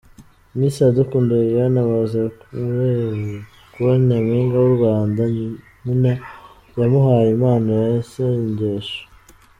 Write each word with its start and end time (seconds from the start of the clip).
Miss 0.57 0.75
Iradukunda 0.79 1.33
Liliane 1.41 1.79
amaze 1.85 2.19
kuba 3.71 3.91
Nyampinga 4.07 4.57
w’u 4.63 4.73
Rwanda 4.77 5.21
nyina 5.83 6.11
yamuhaye 6.79 7.29
impano 7.35 7.69
y’isengesho. 7.89 8.99